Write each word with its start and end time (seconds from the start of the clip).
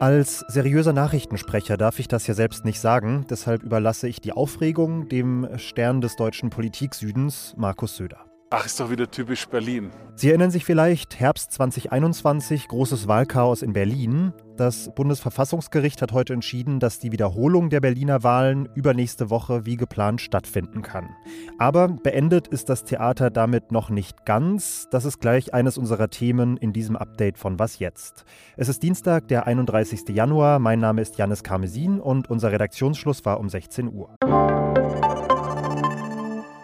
Als 0.00 0.44
seriöser 0.46 0.92
Nachrichtensprecher 0.92 1.76
darf 1.76 1.98
ich 1.98 2.06
das 2.06 2.28
ja 2.28 2.34
selbst 2.34 2.64
nicht 2.64 2.78
sagen, 2.78 3.26
deshalb 3.28 3.64
überlasse 3.64 4.06
ich 4.06 4.20
die 4.20 4.30
Aufregung 4.32 5.08
dem 5.08 5.48
Stern 5.56 6.00
des 6.00 6.14
deutschen 6.14 6.50
Politiksüdens, 6.50 7.54
Markus 7.56 7.96
Söder. 7.96 8.27
Ach, 8.50 8.64
ist 8.64 8.80
doch 8.80 8.88
wieder 8.90 9.10
typisch 9.10 9.46
Berlin. 9.46 9.90
Sie 10.14 10.30
erinnern 10.30 10.50
sich 10.50 10.64
vielleicht, 10.64 11.20
Herbst 11.20 11.52
2021, 11.52 12.66
großes 12.68 13.06
Wahlchaos 13.06 13.60
in 13.60 13.74
Berlin. 13.74 14.32
Das 14.56 14.90
Bundesverfassungsgericht 14.94 16.00
hat 16.00 16.12
heute 16.12 16.32
entschieden, 16.32 16.80
dass 16.80 16.98
die 16.98 17.12
Wiederholung 17.12 17.68
der 17.68 17.80
Berliner 17.80 18.22
Wahlen 18.22 18.66
übernächste 18.74 19.28
Woche 19.28 19.66
wie 19.66 19.76
geplant 19.76 20.22
stattfinden 20.22 20.80
kann. 20.80 21.10
Aber 21.58 21.88
beendet 21.88 22.48
ist 22.48 22.70
das 22.70 22.84
Theater 22.84 23.28
damit 23.28 23.70
noch 23.70 23.90
nicht 23.90 24.24
ganz. 24.24 24.88
Das 24.90 25.04
ist 25.04 25.20
gleich 25.20 25.52
eines 25.52 25.76
unserer 25.76 26.08
Themen 26.08 26.56
in 26.56 26.72
diesem 26.72 26.96
Update 26.96 27.36
von 27.36 27.58
Was 27.58 27.78
jetzt. 27.78 28.24
Es 28.56 28.70
ist 28.70 28.82
Dienstag, 28.82 29.28
der 29.28 29.46
31. 29.46 30.08
Januar. 30.08 30.58
Mein 30.58 30.80
Name 30.80 31.02
ist 31.02 31.18
Janis 31.18 31.42
Karmesin 31.42 32.00
und 32.00 32.30
unser 32.30 32.50
Redaktionsschluss 32.50 33.26
war 33.26 33.40
um 33.40 33.50
16 33.50 33.92
Uhr. 33.92 34.16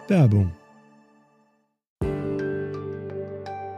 Werbung 0.07 0.51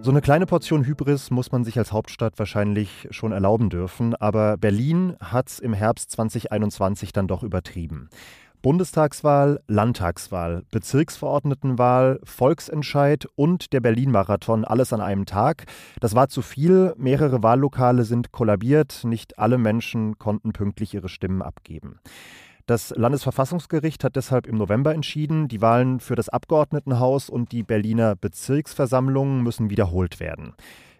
So 0.00 0.10
eine 0.10 0.20
kleine 0.20 0.46
Portion 0.46 0.84
Hybris 0.84 1.30
muss 1.30 1.50
man 1.50 1.64
sich 1.64 1.76
als 1.76 1.92
Hauptstadt 1.92 2.38
wahrscheinlich 2.38 3.08
schon 3.10 3.32
erlauben 3.32 3.68
dürfen, 3.68 4.14
aber 4.14 4.56
Berlin 4.56 5.16
hat 5.20 5.48
es 5.48 5.58
im 5.58 5.72
Herbst 5.72 6.12
2021 6.12 7.12
dann 7.12 7.26
doch 7.26 7.42
übertrieben. 7.42 8.08
Bundestagswahl, 8.62 9.60
Landtagswahl, 9.68 10.64
Bezirksverordnetenwahl, 10.70 12.20
Volksentscheid 12.24 13.26
und 13.36 13.72
der 13.72 13.80
Berlin-Marathon, 13.80 14.64
alles 14.64 14.92
an 14.92 15.00
einem 15.00 15.26
Tag. 15.26 15.66
Das 16.00 16.14
war 16.14 16.28
zu 16.28 16.42
viel. 16.42 16.94
Mehrere 16.96 17.42
Wahllokale 17.42 18.04
sind 18.04 18.32
kollabiert. 18.32 19.02
Nicht 19.04 19.38
alle 19.38 19.58
Menschen 19.58 20.18
konnten 20.18 20.52
pünktlich 20.52 20.94
ihre 20.94 21.08
Stimmen 21.08 21.42
abgeben. 21.42 22.00
Das 22.68 22.90
Landesverfassungsgericht 22.90 24.04
hat 24.04 24.14
deshalb 24.14 24.46
im 24.46 24.58
November 24.58 24.92
entschieden, 24.92 25.48
die 25.48 25.62
Wahlen 25.62 26.00
für 26.00 26.16
das 26.16 26.28
Abgeordnetenhaus 26.28 27.30
und 27.30 27.50
die 27.50 27.62
Berliner 27.62 28.14
Bezirksversammlungen 28.14 29.42
müssen 29.42 29.70
wiederholt 29.70 30.20
werden. 30.20 30.52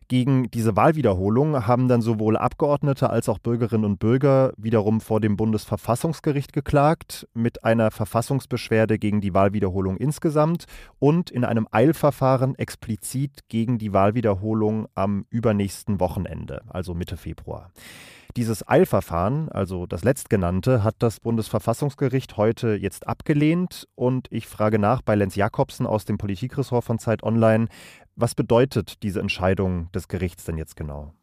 Gegen 0.08 0.50
diese 0.50 0.74
Wahlwiederholung 0.74 1.66
haben 1.66 1.86
dann 1.86 2.00
sowohl 2.00 2.38
Abgeordnete 2.38 3.10
als 3.10 3.28
auch 3.28 3.38
Bürgerinnen 3.38 3.84
und 3.84 3.98
Bürger 3.98 4.54
wiederum 4.56 5.02
vor 5.02 5.20
dem 5.20 5.36
Bundesverfassungsgericht 5.36 6.54
geklagt, 6.54 7.28
mit 7.34 7.62
einer 7.62 7.90
Verfassungsbeschwerde 7.90 8.98
gegen 8.98 9.20
die 9.20 9.34
Wahlwiederholung 9.34 9.98
insgesamt 9.98 10.64
und 10.98 11.30
in 11.30 11.44
einem 11.44 11.68
Eilverfahren 11.70 12.54
explizit 12.54 13.48
gegen 13.50 13.76
die 13.76 13.92
Wahlwiederholung 13.92 14.88
am 14.94 15.26
übernächsten 15.28 16.00
Wochenende, 16.00 16.62
also 16.68 16.94
Mitte 16.94 17.18
Februar. 17.18 17.70
Dieses 18.36 18.66
Eilverfahren, 18.68 19.48
also 19.48 19.86
das 19.86 20.04
letztgenannte, 20.04 20.84
hat 20.84 20.96
das 20.98 21.18
Bundesverfassungsgericht 21.18 22.36
heute 22.36 22.74
jetzt 22.74 23.08
abgelehnt. 23.08 23.88
Und 23.94 24.28
ich 24.30 24.46
frage 24.46 24.78
nach 24.78 25.02
bei 25.02 25.14
Lenz 25.14 25.34
Jakobsen 25.34 25.86
aus 25.86 26.04
dem 26.04 26.18
Politikressort 26.18 26.84
von 26.84 26.98
Zeit 26.98 27.22
Online, 27.22 27.66
was 28.18 28.34
bedeutet 28.34 29.02
diese 29.02 29.20
Entscheidung 29.20 29.90
des 29.92 30.08
Gerichts 30.08 30.44
denn 30.44 30.58
jetzt 30.58 30.76
genau? 30.76 31.14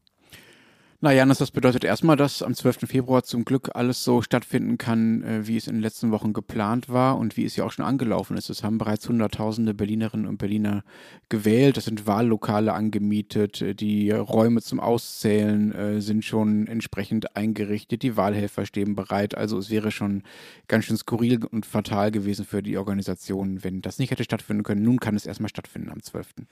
Na 1.01 1.11
Janis, 1.11 1.39
das 1.39 1.51
bedeutet 1.51 1.83
erstmal, 1.83 2.15
dass 2.15 2.41
am 2.41 2.55
12. 2.55 2.87
Februar 2.87 3.21
zum 3.23 3.43
Glück 3.43 3.69
alles 3.73 4.03
so 4.03 4.21
stattfinden 4.21 4.77
kann, 4.77 5.23
äh, 5.23 5.45
wie 5.45 5.57
es 5.57 5.67
in 5.67 5.75
den 5.75 5.81
letzten 5.81 6.09
Wochen 6.11 6.31
geplant 6.31 6.87
war 6.87 7.17
und 7.17 7.35
wie 7.35 7.43
es 7.43 7.57
ja 7.57 7.65
auch 7.65 7.71
schon 7.71 7.83
angelaufen 7.83 8.37
ist. 8.37 8.49
Es 8.49 8.63
haben 8.63 8.77
bereits 8.77 9.07
Hunderttausende 9.09 9.73
Berlinerinnen 9.73 10.25
und 10.25 10.37
Berliner 10.37 10.83
gewählt. 11.27 11.77
Es 11.77 11.85
sind 11.85 12.07
Wahllokale 12.07 12.73
angemietet. 12.73 13.79
Die 13.81 14.09
Räume 14.11 14.61
zum 14.61 14.79
Auszählen 14.79 15.73
äh, 15.73 16.01
sind 16.01 16.23
schon 16.23 16.65
entsprechend 16.65 17.35
eingerichtet. 17.35 18.01
Die 18.01 18.15
Wahlhelfer 18.15 18.65
stehen 18.65 18.95
bereit. 18.95 19.35
Also 19.35 19.57
es 19.57 19.69
wäre 19.69 19.91
schon 19.91 20.23
ganz 20.69 20.85
schön 20.85 20.97
skurril 20.97 21.45
und 21.45 21.65
fatal 21.65 22.09
gewesen 22.09 22.45
für 22.45 22.63
die 22.63 22.77
Organisation, 22.77 23.65
wenn 23.65 23.81
das 23.81 23.99
nicht 23.99 24.11
hätte 24.11 24.23
stattfinden 24.23 24.63
können. 24.63 24.81
Nun 24.81 24.99
kann 24.99 25.15
es 25.15 25.25
erstmal 25.25 25.49
stattfinden 25.49 25.91
am 25.91 26.01
12. 26.01 26.45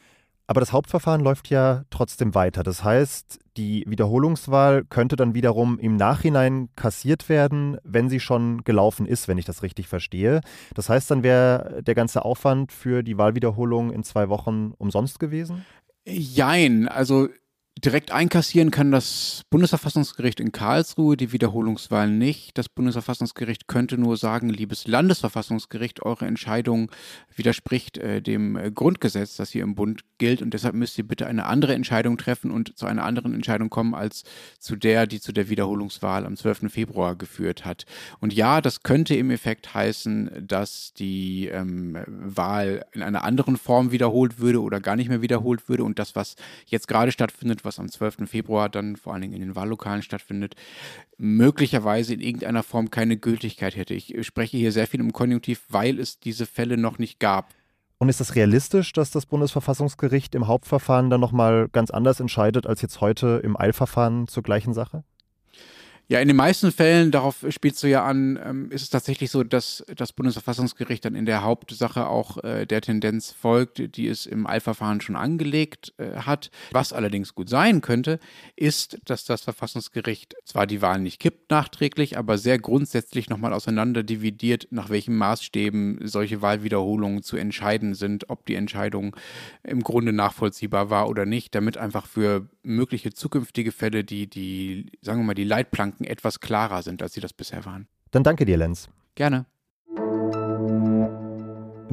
Aber 0.45 0.59
das 0.59 0.73
Hauptverfahren 0.73 1.21
läuft 1.21 1.49
ja 1.49 1.83
trotzdem 1.89 2.35
weiter. 2.35 2.63
Das 2.63 2.83
heißt, 2.83 3.39
die 3.55 3.85
Wiederholungswahl 3.87 4.83
könnte 4.83 5.15
dann 5.15 5.33
wiederum 5.33 5.79
im 5.79 5.95
Nachhinein 5.95 6.69
kassiert 6.75 7.29
werden, 7.29 7.77
wenn 7.83 8.09
sie 8.09 8.19
schon 8.19 8.63
gelaufen 8.63 9.05
ist, 9.05 9.27
wenn 9.27 9.37
ich 9.37 9.45
das 9.45 9.63
richtig 9.63 9.87
verstehe. 9.87 10.41
Das 10.73 10.89
heißt, 10.89 11.09
dann 11.11 11.23
wäre 11.23 11.81
der 11.81 11.95
ganze 11.95 12.25
Aufwand 12.25 12.71
für 12.71 13.03
die 13.03 13.17
Wahlwiederholung 13.17 13.91
in 13.91 14.03
zwei 14.03 14.27
Wochen 14.27 14.73
umsonst 14.77 15.19
gewesen? 15.19 15.65
Jein, 16.05 16.89
also 16.89 17.29
Direkt 17.85 18.11
einkassieren 18.11 18.71
kann 18.71 18.91
das 18.91 19.41
Bundesverfassungsgericht 19.49 20.39
in 20.39 20.53
Karlsruhe 20.53 21.17
die 21.17 21.33
Wiederholungswahl 21.33 22.09
nicht. 22.09 22.57
Das 22.57 22.69
Bundesverfassungsgericht 22.69 23.67
könnte 23.67 23.97
nur 23.97 24.15
sagen, 24.15 24.47
liebes 24.47 24.87
Landesverfassungsgericht, 24.87 26.01
eure 26.01 26.25
Entscheidung 26.25 26.89
widerspricht 27.35 27.97
äh, 27.97 28.21
dem 28.21 28.55
äh, 28.55 28.71
Grundgesetz, 28.71 29.35
das 29.35 29.51
hier 29.51 29.63
im 29.63 29.75
Bund 29.75 30.05
gilt 30.17 30.41
und 30.41 30.53
deshalb 30.53 30.75
müsst 30.75 30.97
ihr 30.97 31.05
bitte 31.05 31.27
eine 31.27 31.45
andere 31.45 31.73
Entscheidung 31.73 32.17
treffen 32.17 32.51
und 32.51 32.77
zu 32.77 32.85
einer 32.85 33.03
anderen 33.03 33.33
Entscheidung 33.33 33.69
kommen 33.69 33.95
als 33.95 34.23
zu 34.59 34.77
der, 34.77 35.05
die 35.05 35.19
zu 35.19 35.33
der 35.33 35.49
Wiederholungswahl 35.49 36.25
am 36.25 36.37
12. 36.37 36.71
Februar 36.71 37.17
geführt 37.17 37.65
hat. 37.65 37.85
Und 38.21 38.33
ja, 38.33 38.61
das 38.61 38.83
könnte 38.83 39.13
im 39.15 39.29
Effekt 39.29 39.73
heißen, 39.73 40.45
dass 40.47 40.93
die 40.93 41.47
ähm, 41.47 41.97
Wahl 42.07 42.85
in 42.93 43.03
einer 43.03 43.25
anderen 43.25 43.57
Form 43.57 43.91
wiederholt 43.91 44.39
würde 44.39 44.61
oder 44.61 44.79
gar 44.79 44.95
nicht 44.95 45.09
mehr 45.09 45.21
wiederholt 45.21 45.67
würde 45.67 45.83
und 45.83 45.99
das, 45.99 46.15
was 46.15 46.37
jetzt 46.65 46.87
gerade 46.87 47.11
stattfindet, 47.11 47.65
was 47.65 47.72
am 47.79 47.89
12. 47.89 48.29
Februar 48.29 48.69
dann 48.69 48.95
vor 48.95 49.13
allen 49.13 49.21
Dingen 49.21 49.33
in 49.33 49.41
den 49.41 49.55
Wahllokalen 49.55 50.01
stattfindet, 50.01 50.55
möglicherweise 51.17 52.13
in 52.13 52.19
irgendeiner 52.19 52.63
Form 52.63 52.89
keine 52.89 53.17
Gültigkeit 53.17 53.75
hätte. 53.75 53.93
Ich 53.93 54.15
spreche 54.25 54.57
hier 54.57 54.71
sehr 54.71 54.87
viel 54.87 54.99
im 54.99 55.13
Konjunktiv, 55.13 55.63
weil 55.69 55.99
es 55.99 56.19
diese 56.19 56.45
Fälle 56.45 56.77
noch 56.77 56.99
nicht 56.99 57.19
gab. 57.19 57.53
Und 57.99 58.09
ist 58.09 58.19
es 58.19 58.35
realistisch, 58.35 58.91
dass 58.91 59.11
das 59.11 59.25
Bundesverfassungsgericht 59.25 60.35
im 60.35 60.47
Hauptverfahren 60.47 61.09
dann 61.09 61.21
nochmal 61.21 61.69
ganz 61.69 61.89
anders 61.89 62.19
entscheidet 62.19 62.67
als 62.67 62.81
jetzt 62.81 62.99
heute 62.99 63.39
im 63.43 63.57
Eilverfahren 63.57 64.27
zur 64.27 64.43
gleichen 64.43 64.73
Sache? 64.73 65.03
Ja, 66.09 66.19
in 66.19 66.27
den 66.27 66.35
meisten 66.35 66.73
Fällen, 66.73 67.11
darauf 67.11 67.45
spielst 67.47 67.81
du 67.81 67.87
ja 67.87 68.03
an, 68.03 68.37
ähm, 68.43 68.71
ist 68.71 68.81
es 68.81 68.89
tatsächlich 68.89 69.31
so, 69.31 69.43
dass 69.45 69.85
das 69.95 70.11
Bundesverfassungsgericht 70.11 71.05
dann 71.05 71.15
in 71.15 71.25
der 71.25 71.43
Hauptsache 71.43 72.07
auch 72.07 72.43
äh, 72.43 72.65
der 72.65 72.81
Tendenz 72.81 73.31
folgt, 73.31 73.95
die 73.95 74.09
es 74.09 74.25
im 74.25 74.45
Eilverfahren 74.45 74.99
schon 74.99 75.15
angelegt 75.15 75.93
äh, 75.97 76.17
hat. 76.17 76.51
Was 76.71 76.91
allerdings 76.91 77.35
gut 77.35 77.47
sein 77.47 77.79
könnte, 77.79 78.19
ist, 78.57 78.99
dass 79.05 79.23
das 79.23 79.43
Verfassungsgericht 79.43 80.35
zwar 80.43 80.67
die 80.67 80.81
Wahl 80.81 80.99
nicht 80.99 81.21
kippt 81.21 81.49
nachträglich, 81.49 82.17
aber 82.17 82.37
sehr 82.37 82.59
grundsätzlich 82.59 83.29
nochmal 83.29 83.53
auseinander 83.53 84.03
dividiert, 84.03 84.67
nach 84.71 84.89
welchen 84.89 85.15
Maßstäben 85.15 85.99
solche 86.03 86.41
Wahlwiederholungen 86.41 87.23
zu 87.23 87.37
entscheiden 87.37 87.95
sind, 87.95 88.29
ob 88.29 88.45
die 88.45 88.55
Entscheidung 88.55 89.15
im 89.63 89.81
Grunde 89.81 90.11
nachvollziehbar 90.11 90.89
war 90.89 91.07
oder 91.07 91.25
nicht, 91.25 91.55
damit 91.55 91.77
einfach 91.77 92.07
für 92.07 92.49
mögliche 92.61 93.13
zukünftige 93.13 93.71
Fälle 93.71 94.03
die, 94.03 94.27
die, 94.27 94.91
sagen 95.01 95.21
wir 95.21 95.25
mal, 95.25 95.33
die 95.33 95.43
Leitplanken 95.43 95.92
Gedanken 95.93 96.05
etwas 96.05 96.39
klarer 96.39 96.81
sind, 96.81 97.01
als 97.01 97.13
sie 97.13 97.21
das 97.21 97.33
bisher 97.33 97.65
waren. 97.65 97.87
Dann 98.11 98.23
danke 98.23 98.45
dir, 98.45 98.57
Lenz. 98.57 98.89
Gerne. 99.15 99.45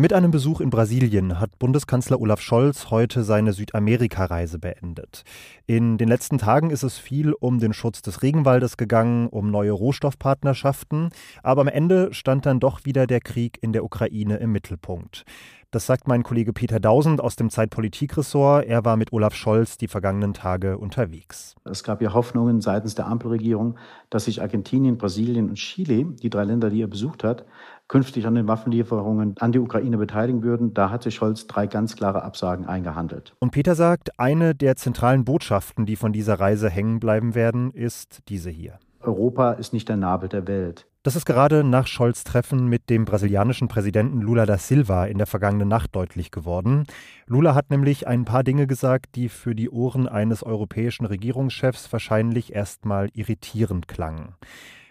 Mit 0.00 0.14
einem 0.14 0.30
Besuch 0.30 0.62
in 0.62 0.70
Brasilien 0.70 1.40
hat 1.40 1.58
Bundeskanzler 1.58 2.22
Olaf 2.22 2.40
Scholz 2.40 2.90
heute 2.90 3.22
seine 3.22 3.52
Südamerika-Reise 3.52 4.58
beendet. 4.58 5.24
In 5.66 5.98
den 5.98 6.08
letzten 6.08 6.38
Tagen 6.38 6.70
ist 6.70 6.84
es 6.84 6.96
viel 6.96 7.34
um 7.34 7.58
den 7.58 7.74
Schutz 7.74 8.00
des 8.00 8.22
Regenwaldes 8.22 8.78
gegangen, 8.78 9.28
um 9.28 9.50
neue 9.50 9.72
Rohstoffpartnerschaften, 9.72 11.10
aber 11.42 11.60
am 11.60 11.68
Ende 11.68 12.14
stand 12.14 12.46
dann 12.46 12.60
doch 12.60 12.86
wieder 12.86 13.06
der 13.06 13.20
Krieg 13.20 13.58
in 13.60 13.74
der 13.74 13.84
Ukraine 13.84 14.38
im 14.38 14.52
Mittelpunkt. 14.52 15.26
Das 15.70 15.86
sagt 15.86 16.08
mein 16.08 16.24
Kollege 16.24 16.52
Peter 16.52 16.80
Dausend 16.80 17.20
aus 17.20 17.36
dem 17.36 17.48
Zeitpolitikressort. 17.48 18.66
Er 18.66 18.84
war 18.84 18.96
mit 18.96 19.12
Olaf 19.12 19.34
Scholz 19.34 19.78
die 19.78 19.86
vergangenen 19.86 20.34
Tage 20.34 20.78
unterwegs. 20.78 21.54
Es 21.64 21.84
gab 21.84 22.02
ja 22.02 22.12
Hoffnungen 22.12 22.60
seitens 22.60 22.96
der 22.96 23.06
Ampelregierung, 23.06 23.78
dass 24.08 24.24
sich 24.24 24.42
Argentinien, 24.42 24.98
Brasilien 24.98 25.48
und 25.48 25.54
Chile, 25.54 26.06
die 26.06 26.28
drei 26.28 26.42
Länder, 26.42 26.70
die 26.70 26.82
er 26.82 26.88
besucht 26.88 27.22
hat, 27.22 27.44
künftig 27.90 28.26
an 28.26 28.36
den 28.36 28.46
Waffenlieferungen 28.46 29.34
an 29.40 29.52
die 29.52 29.58
Ukraine 29.58 29.98
beteiligen 29.98 30.42
würden. 30.42 30.72
Da 30.72 30.90
hat 30.90 31.02
sich 31.02 31.16
Scholz 31.16 31.48
drei 31.48 31.66
ganz 31.66 31.96
klare 31.96 32.22
Absagen 32.22 32.64
eingehandelt. 32.64 33.34
Und 33.40 33.50
Peter 33.50 33.74
sagt, 33.74 34.18
eine 34.18 34.54
der 34.54 34.76
zentralen 34.76 35.24
Botschaften, 35.24 35.86
die 35.86 35.96
von 35.96 36.12
dieser 36.12 36.38
Reise 36.38 36.70
hängen 36.70 37.00
bleiben 37.00 37.34
werden, 37.34 37.72
ist 37.72 38.20
diese 38.28 38.48
hier. 38.48 38.78
Europa 39.00 39.52
ist 39.52 39.72
nicht 39.72 39.88
der 39.88 39.96
Nabel 39.96 40.28
der 40.28 40.46
Welt. 40.46 40.86
Das 41.02 41.16
ist 41.16 41.24
gerade 41.24 41.64
nach 41.64 41.86
Scholz 41.86 42.22
Treffen 42.24 42.68
mit 42.68 42.90
dem 42.90 43.06
brasilianischen 43.06 43.66
Präsidenten 43.68 44.20
Lula 44.20 44.46
da 44.46 44.58
Silva 44.58 45.06
in 45.06 45.18
der 45.18 45.26
vergangenen 45.26 45.68
Nacht 45.68 45.96
deutlich 45.96 46.30
geworden. 46.30 46.84
Lula 47.26 47.54
hat 47.54 47.70
nämlich 47.70 48.06
ein 48.06 48.24
paar 48.24 48.44
Dinge 48.44 48.66
gesagt, 48.66 49.16
die 49.16 49.30
für 49.30 49.54
die 49.54 49.70
Ohren 49.70 50.06
eines 50.06 50.42
europäischen 50.42 51.06
Regierungschefs 51.06 51.92
wahrscheinlich 51.92 52.54
erstmal 52.54 53.08
irritierend 53.14 53.88
klangen. 53.88 54.34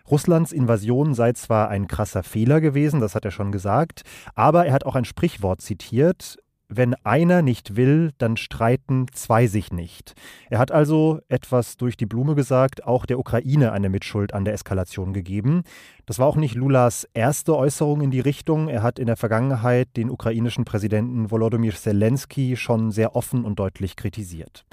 Russlands 0.09 0.51
Invasion 0.51 1.13
sei 1.13 1.33
zwar 1.33 1.69
ein 1.69 1.87
krasser 1.87 2.23
Fehler 2.23 2.61
gewesen, 2.61 2.99
das 2.99 3.15
hat 3.15 3.25
er 3.25 3.31
schon 3.31 3.51
gesagt, 3.51 4.03
aber 4.35 4.65
er 4.65 4.73
hat 4.73 4.85
auch 4.85 4.95
ein 4.95 5.05
Sprichwort 5.05 5.61
zitiert, 5.61 6.37
wenn 6.71 6.93
einer 7.03 7.41
nicht 7.41 7.75
will, 7.75 8.11
dann 8.19 8.37
streiten 8.37 9.07
zwei 9.11 9.47
sich 9.47 9.71
nicht. 9.71 10.13
Er 10.51 10.59
hat 10.59 10.71
also 10.71 11.19
etwas 11.27 11.77
durch 11.77 11.97
die 11.97 12.05
Blume 12.05 12.35
gesagt, 12.35 12.85
auch 12.85 13.07
der 13.07 13.17
Ukraine 13.17 13.71
eine 13.71 13.89
Mitschuld 13.89 14.35
an 14.35 14.45
der 14.45 14.53
Eskalation 14.53 15.11
gegeben. 15.11 15.63
Das 16.05 16.19
war 16.19 16.27
auch 16.27 16.35
nicht 16.35 16.53
Lulas 16.53 17.07
erste 17.15 17.57
Äußerung 17.57 18.01
in 18.01 18.11
die 18.11 18.19
Richtung. 18.19 18.67
Er 18.67 18.83
hat 18.83 18.99
in 18.99 19.07
der 19.07 19.17
Vergangenheit 19.17 19.89
den 19.97 20.11
ukrainischen 20.11 20.63
Präsidenten 20.63 21.31
Volodymyr 21.31 21.73
Zelensky 21.73 22.55
schon 22.55 22.91
sehr 22.91 23.15
offen 23.15 23.45
und 23.45 23.57
deutlich 23.57 23.95
kritisiert. 23.95 24.63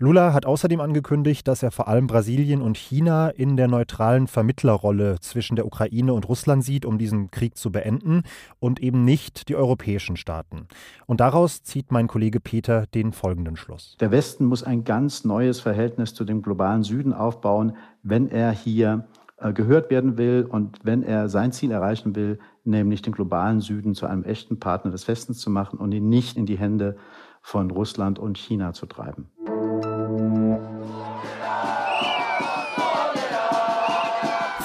Lula 0.00 0.32
hat 0.32 0.46
außerdem 0.46 0.80
angekündigt, 0.80 1.48
dass 1.48 1.64
er 1.64 1.72
vor 1.72 1.88
allem 1.88 2.06
Brasilien 2.06 2.62
und 2.62 2.76
China 2.76 3.30
in 3.30 3.56
der 3.56 3.66
neutralen 3.66 4.28
Vermittlerrolle 4.28 5.16
zwischen 5.20 5.56
der 5.56 5.66
Ukraine 5.66 6.12
und 6.12 6.28
Russland 6.28 6.62
sieht, 6.62 6.86
um 6.86 6.98
diesen 6.98 7.32
Krieg 7.32 7.56
zu 7.56 7.72
beenden 7.72 8.22
und 8.60 8.78
eben 8.80 9.04
nicht 9.04 9.48
die 9.48 9.56
europäischen 9.56 10.16
Staaten. 10.16 10.68
Und 11.06 11.18
daraus 11.18 11.64
zieht 11.64 11.90
mein 11.90 12.06
Kollege 12.06 12.38
Peter 12.38 12.86
den 12.94 13.10
folgenden 13.12 13.56
Schluss. 13.56 13.96
Der 13.98 14.12
Westen 14.12 14.44
muss 14.44 14.62
ein 14.62 14.84
ganz 14.84 15.24
neues 15.24 15.58
Verhältnis 15.58 16.14
zu 16.14 16.24
dem 16.24 16.42
globalen 16.42 16.84
Süden 16.84 17.12
aufbauen, 17.12 17.76
wenn 18.04 18.28
er 18.28 18.52
hier 18.52 19.08
äh, 19.38 19.52
gehört 19.52 19.90
werden 19.90 20.16
will 20.16 20.46
und 20.48 20.78
wenn 20.84 21.02
er 21.02 21.28
sein 21.28 21.50
Ziel 21.50 21.72
erreichen 21.72 22.14
will, 22.14 22.38
nämlich 22.62 23.02
den 23.02 23.14
globalen 23.14 23.60
Süden 23.60 23.96
zu 23.96 24.06
einem 24.06 24.22
echten 24.22 24.60
Partner 24.60 24.92
des 24.92 25.08
Westens 25.08 25.40
zu 25.40 25.50
machen 25.50 25.80
und 25.80 25.90
ihn 25.90 26.08
nicht 26.08 26.36
in 26.36 26.46
die 26.46 26.56
Hände 26.56 26.96
von 27.42 27.72
Russland 27.72 28.20
und 28.20 28.38
China 28.38 28.72
zu 28.72 28.86
treiben. 28.86 29.28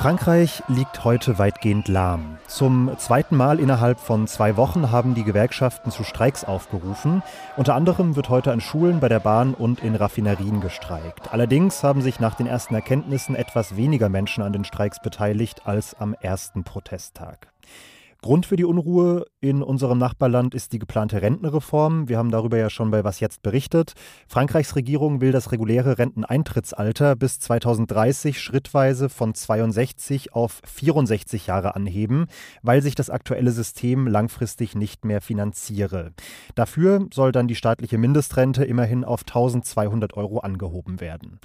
Frankreich 0.04 0.62
liegt 0.68 1.06
heute 1.06 1.40
weitgehend 1.40 1.88
lahm. 1.88 2.38
Zum 2.48 2.92
zweiten 2.98 3.38
Mal 3.38 3.58
innerhalb 3.58 4.02
von 4.02 4.28
zwei 4.28 4.58
Wochen 4.58 4.92
haben 4.92 5.16
die 5.16 5.24
Gewerkschaften 5.24 5.92
zu 5.92 6.04
Streiks 6.04 6.44
aufgerufen. 6.44 7.24
Unter 7.56 7.74
anderem 7.74 8.18
wird 8.18 8.28
heute 8.28 8.52
an 8.52 8.60
Schulen, 8.60 9.00
bei 9.00 9.08
der 9.08 9.22
Bahn 9.22 9.54
und 9.54 9.82
in 9.82 9.96
Raffinerien 9.96 10.60
gestreikt. 10.60 11.32
Allerdings 11.32 11.84
haben 11.84 12.02
sich 12.02 12.20
nach 12.20 12.36
den 12.36 12.48
ersten 12.48 12.76
Erkenntnissen 12.76 13.34
etwas 13.34 13.78
weniger 13.78 14.10
Menschen 14.10 14.44
an 14.44 14.52
den 14.52 14.66
Streiks 14.66 15.02
beteiligt 15.02 15.62
als 15.64 15.96
am 15.98 16.14
ersten 16.20 16.66
Protesttag. 16.66 17.48
Grund 18.24 18.46
für 18.46 18.56
die 18.56 18.64
Unruhe 18.64 19.26
in 19.42 19.62
unserem 19.62 19.98
Nachbarland 19.98 20.56
ist 20.56 20.72
die 20.72 20.80
geplante 20.80 21.22
Rentenreform. 21.22 22.08
Wir 22.08 22.18
haben 22.18 22.32
darüber 22.32 22.58
ja 22.58 22.70
schon 22.70 22.90
bei 22.90 23.04
Was 23.04 23.20
jetzt 23.20 23.44
berichtet. 23.44 23.96
Frankreichs 24.30 24.78
Regierung 24.78 25.20
will 25.20 25.34
das 25.34 25.52
reguläre 25.52 25.98
Renteneintrittsalter 25.98 27.18
bis 27.18 27.42
2030 27.42 28.40
schrittweise 28.40 29.10
von 29.10 29.36
62 29.36 30.32
auf 30.32 30.62
64 30.66 31.48
Jahre 31.48 31.76
anheben, 31.76 32.28
weil 32.62 32.82
sich 32.82 32.96
das 32.96 33.10
aktuelle 33.10 33.52
System 33.52 34.08
langfristig 34.08 34.74
nicht 34.74 35.04
mehr 35.04 35.20
finanziere. 35.20 36.14
Dafür 36.56 37.08
soll 37.14 37.34
dann 37.34 37.50
die 37.50 37.56
staatliche 37.56 37.98
Mindestrente 37.98 38.64
immerhin 38.64 39.04
auf 39.04 39.24
1200 39.28 40.14
Euro 40.14 40.40
angehoben 40.40 41.02
werden. 41.02 41.42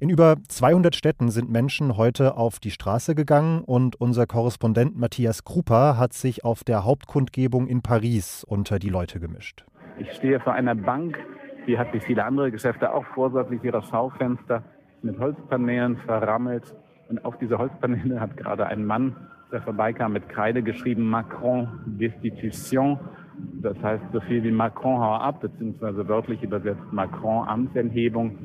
In 0.00 0.10
über 0.10 0.36
200 0.46 0.94
Städten 0.94 1.28
sind 1.28 1.50
Menschen 1.50 1.96
heute 1.96 2.36
auf 2.36 2.60
die 2.60 2.70
Straße 2.70 3.16
gegangen 3.16 3.62
und 3.64 4.00
unser 4.00 4.26
Korrespondent 4.26 4.96
Matthias 4.96 5.42
Krupa 5.42 5.96
hat 5.96 6.12
sich 6.12 6.44
auf 6.44 6.62
der 6.62 6.84
Hauptkundgebung 6.84 7.66
in 7.66 7.82
Paris 7.82 8.44
unter 8.44 8.78
die 8.78 8.90
Leute 8.90 9.18
gemischt. 9.18 9.64
Ich 9.98 10.12
stehe 10.12 10.38
vor 10.38 10.52
einer 10.52 10.76
Bank, 10.76 11.18
die 11.66 11.78
hat 11.78 11.92
wie 11.92 11.98
viele 11.98 12.24
andere 12.24 12.52
Geschäfte 12.52 12.94
auch 12.94 13.04
vorsorglich 13.06 13.64
ihre 13.64 13.82
Schaufenster 13.82 14.62
mit 15.02 15.18
Holzpaneelen 15.18 15.96
verrammelt. 16.06 16.76
Und 17.08 17.24
auf 17.24 17.36
diese 17.38 17.58
Holzpaneele 17.58 18.20
hat 18.20 18.36
gerade 18.36 18.66
ein 18.66 18.86
Mann, 18.86 19.16
der 19.50 19.62
vorbeikam, 19.62 20.12
mit 20.12 20.28
Kreide 20.28 20.62
geschrieben 20.62 21.10
Macron 21.10 21.80
Destitution. 21.86 23.00
Das 23.62 23.76
heißt 23.82 24.04
so 24.12 24.20
viel 24.20 24.44
wie 24.44 24.52
Macron 24.52 25.00
hau 25.00 25.14
ab, 25.14 25.40
beziehungsweise 25.40 26.06
wörtlich 26.06 26.40
übersetzt 26.44 26.92
Macron 26.92 27.48
Amtsenthebung. 27.48 28.38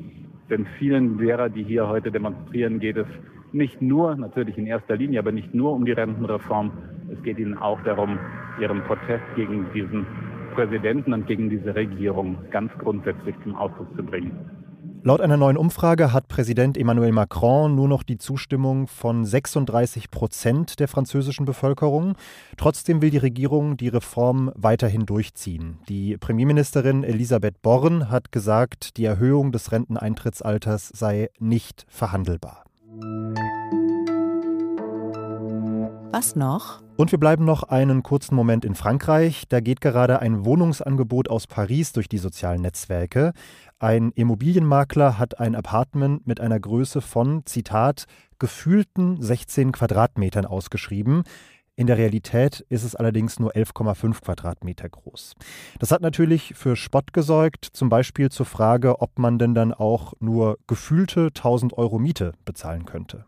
Denn 0.50 0.66
vielen 0.78 1.18
derer, 1.18 1.48
die 1.48 1.62
hier 1.62 1.88
heute 1.88 2.10
demonstrieren, 2.10 2.78
geht 2.78 2.96
es 2.96 3.06
nicht 3.52 3.80
nur, 3.80 4.16
natürlich 4.16 4.58
in 4.58 4.66
erster 4.66 4.96
Linie, 4.96 5.20
aber 5.20 5.32
nicht 5.32 5.54
nur 5.54 5.72
um 5.72 5.84
die 5.84 5.92
Rentenreform. 5.92 6.72
Es 7.12 7.22
geht 7.22 7.38
ihnen 7.38 7.56
auch 7.56 7.80
darum, 7.82 8.18
ihren 8.60 8.82
Protest 8.82 9.24
gegen 9.36 9.66
diesen 9.72 10.06
Präsidenten 10.54 11.12
und 11.12 11.26
gegen 11.26 11.50
diese 11.50 11.74
Regierung 11.74 12.36
ganz 12.50 12.72
grundsätzlich 12.78 13.34
zum 13.42 13.56
Ausdruck 13.56 13.88
zu 13.96 14.02
bringen. 14.02 14.53
Laut 15.06 15.20
einer 15.20 15.36
neuen 15.36 15.58
Umfrage 15.58 16.14
hat 16.14 16.28
Präsident 16.28 16.78
Emmanuel 16.78 17.12
Macron 17.12 17.74
nur 17.74 17.88
noch 17.88 18.04
die 18.04 18.16
Zustimmung 18.16 18.86
von 18.86 19.26
36 19.26 20.10
Prozent 20.10 20.80
der 20.80 20.88
französischen 20.88 21.44
Bevölkerung. 21.44 22.14
Trotzdem 22.56 23.02
will 23.02 23.10
die 23.10 23.18
Regierung 23.18 23.76
die 23.76 23.88
Reform 23.88 24.50
weiterhin 24.54 25.04
durchziehen. 25.04 25.76
Die 25.90 26.16
Premierministerin 26.16 27.04
Elisabeth 27.04 27.60
Born 27.60 28.08
hat 28.08 28.32
gesagt, 28.32 28.96
die 28.96 29.04
Erhöhung 29.04 29.52
des 29.52 29.72
Renteneintrittsalters 29.72 30.88
sei 30.88 31.28
nicht 31.38 31.84
verhandelbar. 31.86 32.64
Was 36.14 36.36
noch? 36.36 36.80
Und 36.96 37.10
wir 37.10 37.18
bleiben 37.18 37.44
noch 37.44 37.64
einen 37.64 38.04
kurzen 38.04 38.36
Moment 38.36 38.64
in 38.64 38.76
Frankreich. 38.76 39.46
Da 39.48 39.58
geht 39.58 39.80
gerade 39.80 40.20
ein 40.20 40.44
Wohnungsangebot 40.44 41.28
aus 41.28 41.48
Paris 41.48 41.90
durch 41.90 42.08
die 42.08 42.18
sozialen 42.18 42.62
Netzwerke. 42.62 43.32
Ein 43.80 44.12
Immobilienmakler 44.12 45.18
hat 45.18 45.40
ein 45.40 45.56
Apartment 45.56 46.24
mit 46.24 46.38
einer 46.38 46.60
Größe 46.60 47.00
von, 47.00 47.44
Zitat, 47.46 48.04
gefühlten 48.38 49.20
16 49.20 49.72
Quadratmetern 49.72 50.46
ausgeschrieben. 50.46 51.24
In 51.74 51.88
der 51.88 51.98
Realität 51.98 52.64
ist 52.68 52.84
es 52.84 52.94
allerdings 52.94 53.40
nur 53.40 53.50
11,5 53.50 54.22
Quadratmeter 54.22 54.88
groß. 54.88 55.34
Das 55.80 55.90
hat 55.90 56.00
natürlich 56.00 56.54
für 56.54 56.76
Spott 56.76 57.12
gesorgt, 57.12 57.64
zum 57.72 57.88
Beispiel 57.88 58.30
zur 58.30 58.46
Frage, 58.46 59.00
ob 59.00 59.18
man 59.18 59.40
denn 59.40 59.56
dann 59.56 59.74
auch 59.74 60.12
nur 60.20 60.58
gefühlte 60.68 61.32
1000 61.34 61.72
Euro 61.72 61.98
Miete 61.98 62.34
bezahlen 62.44 62.84
könnte. 62.84 63.26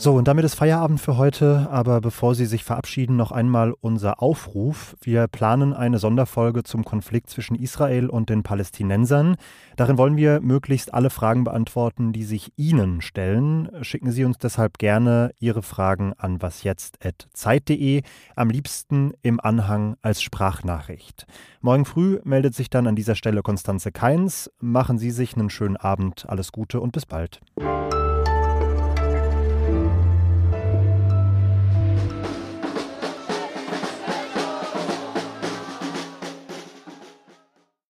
So, 0.00 0.14
und 0.14 0.28
damit 0.28 0.44
ist 0.44 0.54
Feierabend 0.54 1.00
für 1.00 1.16
heute, 1.16 1.66
aber 1.72 2.00
bevor 2.00 2.36
Sie 2.36 2.46
sich 2.46 2.62
verabschieden, 2.62 3.16
noch 3.16 3.32
einmal 3.32 3.74
unser 3.80 4.22
Aufruf. 4.22 4.96
Wir 5.00 5.26
planen 5.26 5.74
eine 5.74 5.98
Sonderfolge 5.98 6.62
zum 6.62 6.84
Konflikt 6.84 7.28
zwischen 7.30 7.56
Israel 7.56 8.08
und 8.08 8.30
den 8.30 8.44
Palästinensern. 8.44 9.34
Darin 9.74 9.98
wollen 9.98 10.16
wir 10.16 10.40
möglichst 10.40 10.94
alle 10.94 11.10
Fragen 11.10 11.42
beantworten, 11.42 12.12
die 12.12 12.22
sich 12.22 12.52
Ihnen 12.54 13.00
stellen. 13.00 13.70
Schicken 13.82 14.12
Sie 14.12 14.24
uns 14.24 14.38
deshalb 14.38 14.78
gerne 14.78 15.32
Ihre 15.40 15.62
Fragen 15.62 16.12
an 16.16 16.40
wasjetzt.zeit.de, 16.40 18.02
am 18.36 18.50
liebsten 18.50 19.14
im 19.22 19.40
Anhang 19.40 19.96
als 20.00 20.22
Sprachnachricht. 20.22 21.26
Morgen 21.60 21.84
früh 21.84 22.20
meldet 22.22 22.54
sich 22.54 22.70
dann 22.70 22.86
an 22.86 22.94
dieser 22.94 23.16
Stelle 23.16 23.42
Konstanze 23.42 23.90
Keins. 23.90 24.48
Machen 24.60 24.96
Sie 24.98 25.10
sich 25.10 25.34
einen 25.34 25.50
schönen 25.50 25.76
Abend, 25.76 26.24
alles 26.28 26.52
Gute 26.52 26.80
und 26.80 26.92
bis 26.92 27.04
bald. 27.04 27.40